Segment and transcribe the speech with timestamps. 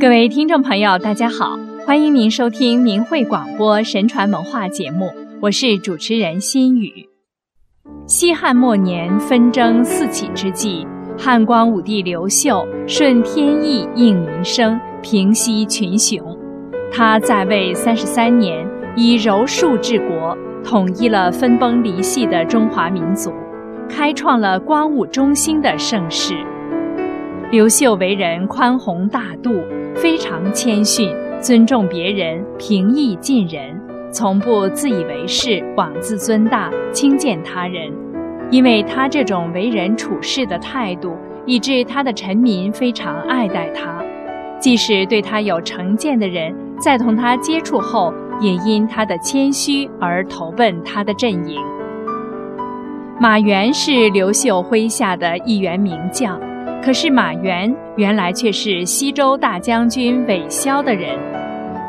[0.00, 7.06] 各位听众朋友，大家好，欢迎您收听明慧广播神传文化节目，我是主持人心雨。
[8.06, 10.86] 西汉末年纷争四起之际，
[11.18, 16.18] 汉光武帝刘秀顺天意应民生，平息群雄。
[16.90, 23.30] 他在位三十三年，以柔术治国，统一了分崩离析的中华民族，
[23.86, 26.34] 开创了光武中兴的盛世。
[27.50, 29.50] 刘秀为人宽宏大度。
[30.00, 33.78] 非常谦逊，尊重别人，平易近人，
[34.10, 37.92] 从不自以为是、妄自尊大、轻贱他人。
[38.50, 44.02] 因为他这种为人处事的态度，以致他的臣民非常爱戴他。
[44.58, 48.10] 即使对他有成见的人，在同他接触后，
[48.40, 51.60] 也因他的谦虚而投奔他的阵营。
[53.20, 56.40] 马援是刘秀麾下的一员名将。
[56.82, 61.18] 可是马援原来却是西周大将军韦骁的人。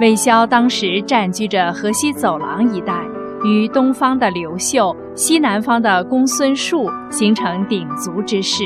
[0.02, 3.02] 韦骁当时占据着河西走廊一带，
[3.46, 8.64] 与东方的刘秀、西南方的公孙述形成鼎足之势。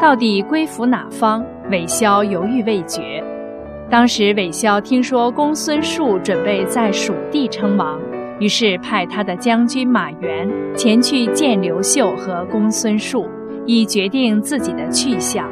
[0.00, 1.44] 到底归服哪方？
[1.70, 3.22] 韦骁犹豫未决。
[3.90, 7.98] 当时韦骁听说公孙述准备在蜀地称王，
[8.38, 13.26] 于是派他的将军马援前去见刘秀和公孙述。
[13.68, 15.46] 以决定自己的去向。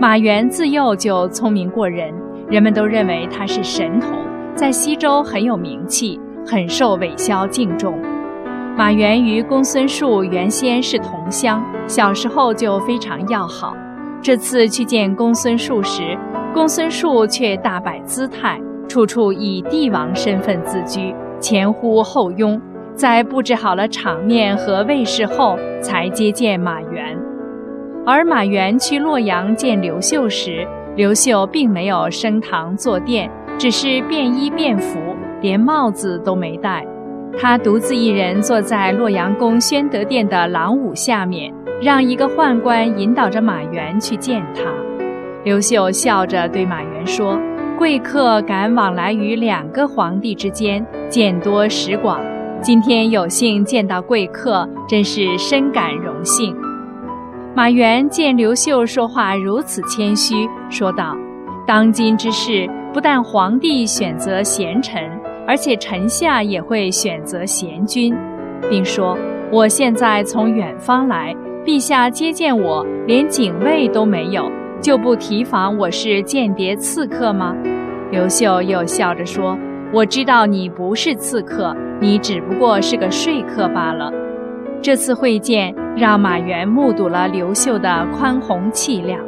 [0.00, 2.12] 马援自幼就聪明过人，
[2.48, 4.10] 人们都认为他是神童，
[4.56, 7.96] 在西周很有名气，很受韦骁敬重。
[8.76, 13.72] 马援与公孙述原先是同乡，小时候就非常要好。
[14.20, 16.18] 这次去见公孙述时，
[16.52, 22.60] 公孙述却大摆姿态，处处以帝王身份自居，前呼后拥。
[22.94, 27.11] 在布置好了场面和卫士后，才接见马援。
[28.04, 34.98] 而马援去洛阳见刘秀时，刘秀并没有升堂坐殿，只是便衣便服，
[35.40, 36.84] 连帽子都没戴。
[37.38, 44.62] 他独自一人坐在洛阳宫宣德殿的廊庑下面，让一个宦官引导着马援去见他。
[45.44, 47.38] 刘秀笑着对马援说
[47.78, 52.20] ：“贵客敢往来于两个皇帝之间，见多识广。”
[52.60, 56.54] 今天有幸见到贵客，真是深感荣幸。
[57.54, 61.14] 马援见刘秀说话如此谦虚，说道
[61.66, 65.02] ：“当今之事，不但皇帝选择贤臣，
[65.46, 68.16] 而且臣下也会选择贤君，
[68.70, 69.18] 并说：
[69.50, 77.54] 我现在从远方来，陛下接见我，连警卫都没有，就不提防我是间谍刺客吗？”
[78.10, 79.58] 刘秀又笑着说。
[79.92, 84.10] 我知道你不是刺客，你只不过是个说客罢了。
[84.82, 89.20] 这次会见让马援目睹了刘秀的宽宏气量。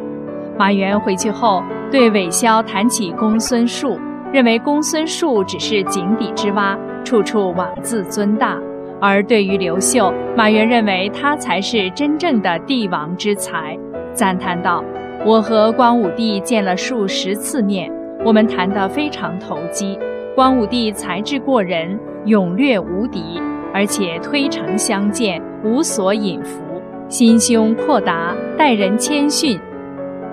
[0.59, 3.97] 马援回去后对韦骁谈起公孙述，
[4.32, 8.59] 认为公孙述只是井底之蛙，处处妄自尊大；
[9.00, 13.78] 而对于刘秀，马援认为他才是真正的帝王之才，
[14.12, 14.82] 赞叹道
[15.25, 17.88] ：“我和光武帝见了数十次面，
[18.25, 19.97] 我们谈得非常投机。”
[20.34, 23.41] 光武帝才智过人，勇略无敌，
[23.75, 26.62] 而且推诚相见，无所隐伏，
[27.09, 29.59] 心胸阔达，待人谦逊。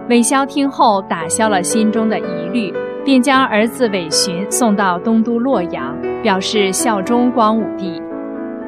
[0.08, 2.72] 韦骁听后打消了心中的疑虑，
[3.04, 8.00] 便将儿子韦寻送到东都洛阳，表示效忠光武帝。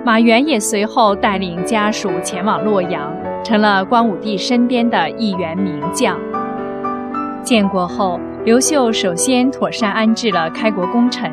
[0.04, 6.18] 马援也随后带领家属前往洛阳，成了光武帝身边的一员名将。
[7.44, 8.20] 建国后。
[8.46, 11.32] 刘秀首先妥善安置了开国功臣，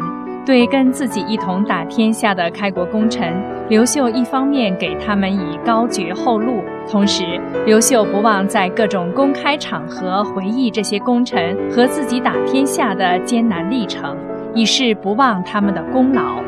[0.50, 14.16] 对跟自己一同打天下的开国功臣，刘秀一方面给他们以高爵厚禄，同时刘秀不忘在各种公开场合回忆这些功臣和自己打天下的艰难历程，
[14.52, 16.42] 以示不忘他们的功劳。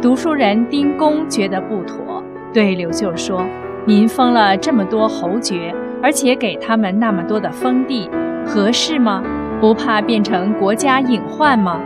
[0.00, 2.22] 读书人丁公觉得不妥，
[2.54, 3.44] 对刘秀说
[3.84, 8.08] ：“您封了这么多侯爵，而且给他们那么多的封地，
[8.46, 9.20] 合适吗？”
[9.60, 11.78] 不怕变成国家隐患吗？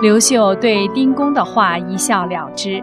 [0.00, 2.80] 刘秀对丁公的话一笑了之。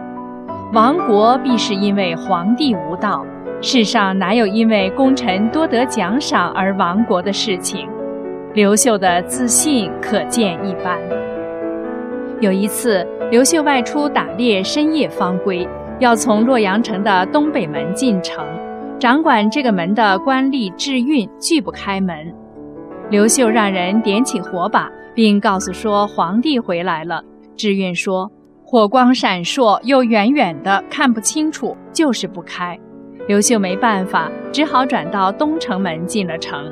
[0.74, 3.24] 亡国必是因为皇帝无道，
[3.62, 7.88] 世上哪有因为功臣多得奖赏而亡国的事情？
[8.52, 10.98] 刘秀的自信可见一斑。
[12.40, 15.66] 有一次，刘秀外出打猎，深夜方归，
[15.98, 18.44] 要从洛阳城的东北门进城，
[18.98, 22.14] 掌管这个门的官吏智运拒不开门。
[23.08, 27.24] 刘秀让人点起火把，并告诉说皇帝回来了。
[27.56, 28.30] 智运说
[28.62, 32.78] ：“火光闪烁，又远远的看不清楚，就是不开。”
[33.26, 36.70] 刘秀没办法，只好转到东城门进了城。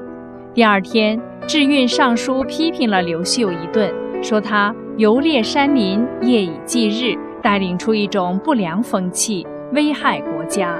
[0.52, 3.90] 第二天，智运上书批评了刘秀一顿，
[4.22, 10.78] 说他游猎山林，夜以继日，带领出一种不良风气，危害国家。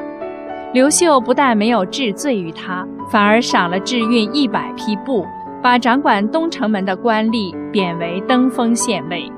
[0.75, 5.27] 刘秀不但没有治罪于他，反而赏了智运一百匹布，
[5.65, 9.33] 把掌管东城门的官吏贬为登封县尉。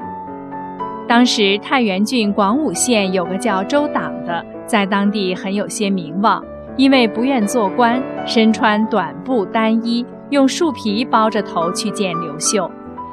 [1.07, 6.45] 当时太原郡广武县有个叫周党的，在当地很有些名望，
[6.77, 12.69] 因为不愿做官，身穿短布单衣，用树皮包着头去见刘秀。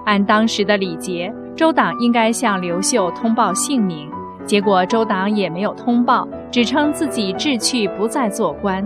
[0.06, 4.10] 按当时的礼节，周党应该向刘秀通报姓名，
[4.44, 8.84] 结果周党也没有通报，只称自己志趣不再做官。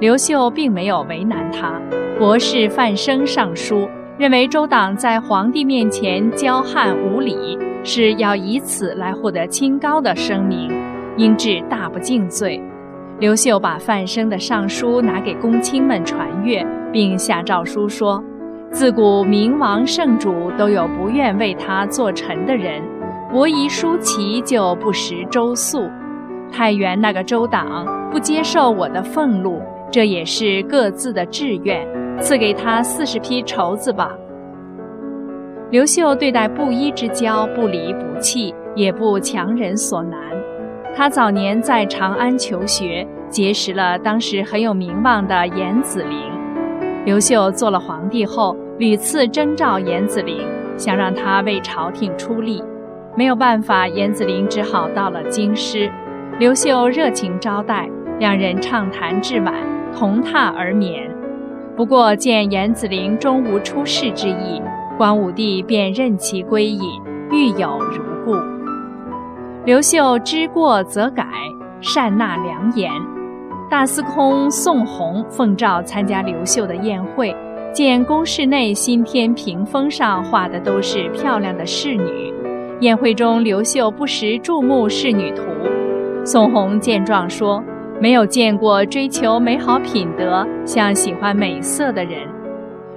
[0.00, 1.72] 刘秀并没有为难他，
[2.20, 7.58] 博士范生上书，认为周党在皇帝面前骄悍无礼。
[7.82, 10.70] 是要以此来获得清高的声名，
[11.16, 12.62] 应治大不敬罪。
[13.18, 18.22] 刘秀把范生的上书拿给公卿们传阅，并下诏书说：
[18.70, 22.82] 自古明王圣主都有不愿为他做臣的人，
[23.32, 25.88] 伯夷叔齐就不食周粟。
[26.52, 31.86] 太原那个周党不接受我的俸禄，这也是各自的志愿，
[32.20, 34.10] 赐给他四十匹绸子吧。
[35.70, 40.18] 刘秀对待布衣之交不离不弃，也不强人所难。
[40.94, 46.18] 他早年在长安求学，结识了当时很有名望的严子陵。
[47.04, 50.46] 刘秀做了皇帝后，屡次征召严子陵，
[50.76, 52.62] 想让他为朝廷出力。
[53.16, 55.90] 没有办法，严子陵只好到了京师。
[56.38, 57.88] 刘秀热情招待，
[58.18, 59.54] 两人畅谈至晚，
[59.98, 61.10] 同榻而眠。
[61.76, 64.62] 不过见严子陵终无出世之意。
[64.96, 66.80] 光武帝便任其归隐，
[67.30, 68.36] 欲有如故。
[69.64, 71.24] 刘秀知过则改，
[71.80, 72.90] 善纳良言。
[73.70, 77.34] 大司空宋弘奉诏参加刘秀的宴会，
[77.72, 82.34] 见宫室内新添屏风上画的都是漂亮的侍女。
[82.80, 85.42] 宴会中，刘秀不时注目侍女图。
[86.24, 87.62] 宋弘见状说
[88.00, 92.20] ：“没有见过追求美好品德、像喜欢美色的人。”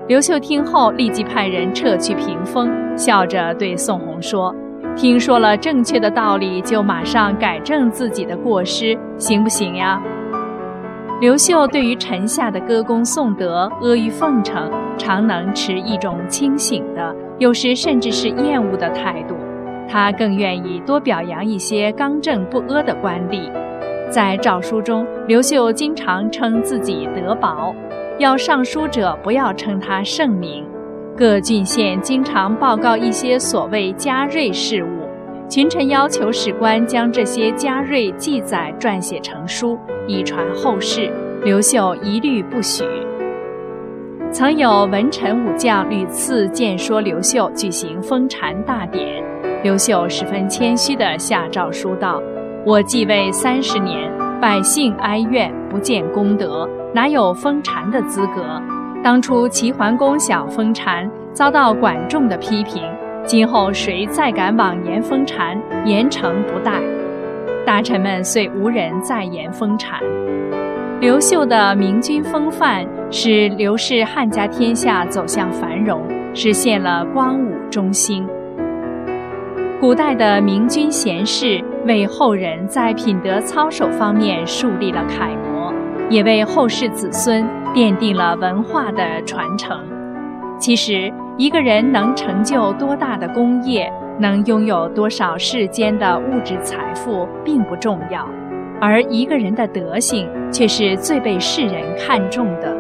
[0.08, 4.54] 刘秀听后，立即派人撤去屏风，笑着对宋弘说
[4.96, 10.02] ：“听说了正确的道理，就马上改正自己的过失，行不行呀？”
[11.22, 19.36] 刘秀对于臣下的歌功颂德、阿谀奉承，常能持一种清醒的，有时甚至是厌恶的态度。
[19.88, 23.52] 他更愿意多表扬一些刚正不阿的官吏。
[24.12, 27.74] 在诏书中，刘秀经常称自己德薄。
[28.20, 30.66] 要上书者不要称他圣明，
[31.18, 41.10] 各郡县经常报告一些所谓嘉瑞事务，群臣要求史官将这些嘉瑞记载撰写成书，以传后世。
[41.44, 42.84] 刘秀一律不许。
[44.32, 49.24] 曾有文臣武将屡次见说刘秀举行封禅大典，
[49.64, 52.22] 刘秀十分谦虚地下诏书道
[52.64, 58.62] ：“我继位三十年，百姓哀怨，不见功德。”哪有封禅的资格？
[59.04, 62.84] 当初齐桓公想封禅，遭到管仲的批评。
[63.26, 66.80] 今后谁再敢妄言封禅，严惩不贷。
[67.66, 70.00] 大臣们遂无人再言封禅。
[71.00, 76.04] 刘秀的明君风范，使刘氏汉家天下走向繁荣，
[76.36, 78.28] 实现了光武中兴。
[79.82, 85.74] 古代的明君贤士，为后人在品德操守方面树立了楷模。
[86.08, 89.84] 也为后世子孙奠定了文化的传承。
[90.60, 98.30] 其实，一个人能成就多大的功业，能拥有多少世间的物质财富，并不重要，
[98.80, 102.72] 而一个人的德行却是最被世人看重的。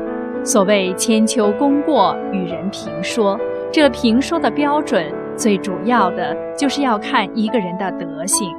[0.44, 3.40] 所谓千秋功过与人评说，
[3.72, 8.56] 这评说的标准，最主要的就是要看一个人的德行。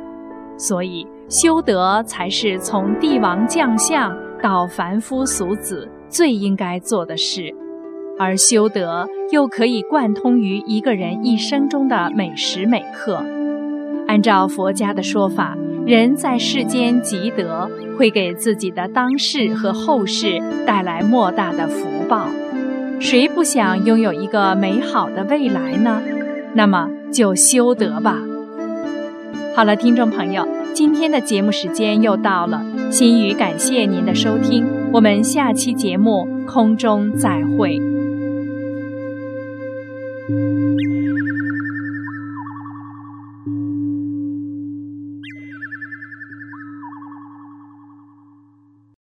[0.57, 4.17] 所以，修德才是从帝王将相。
[4.43, 7.55] 到凡夫俗子最应该做的事，
[8.19, 13.25] 而修德又可以贯通于一个人一生中的每时每刻。
[14.09, 22.27] 按照佛家的说法，人在世间积德，会给自己的当世和后世带来莫大的福报。
[22.99, 26.03] 谁不想拥有一个美好的未来呢？
[26.55, 28.19] 那么就修德吧。
[29.55, 30.47] 好了，听众朋友。
[30.75, 37.92] 今天的节目时间又到了，心语感谢您的收听，我们下期节目空中再会。